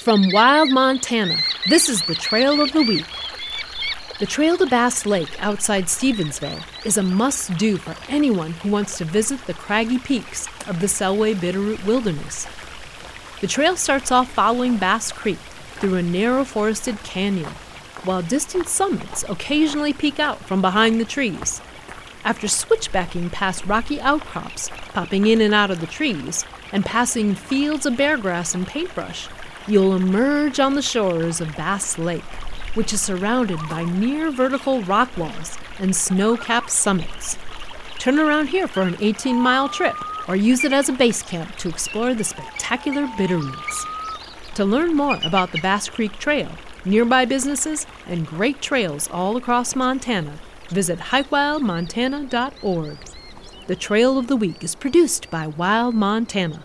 [0.00, 1.36] From Wild Montana,
[1.68, 3.04] this is the Trail of the Week.
[4.18, 8.96] The Trail to Bass Lake outside Stevensville is a must do for anyone who wants
[8.96, 12.46] to visit the craggy peaks of the Selway Bitterroot Wilderness.
[13.42, 15.38] The trail starts off following Bass Creek
[15.74, 17.52] through a narrow forested canyon,
[18.04, 21.60] while distant summits occasionally peek out from behind the trees.
[22.24, 27.84] After switchbacking past rocky outcrops, popping in and out of the trees, and passing fields
[27.84, 29.28] of beargrass and paintbrush,
[29.66, 32.22] you'll emerge on the shores of Bass Lake,
[32.74, 37.36] which is surrounded by near vertical rock walls and snow capped summits.
[37.98, 39.94] Turn around here for an 18 mile trip
[40.28, 43.84] or use it as a base camp to explore the spectacular Bitterroots.
[44.54, 46.50] To learn more about the Bass Creek Trail,
[46.84, 50.38] nearby businesses, and great trails all across Montana,
[50.68, 52.98] visit hikewildmontana.org.
[53.66, 56.64] The Trail of the Week is produced by Wild Montana.